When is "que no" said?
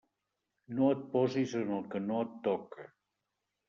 1.95-2.21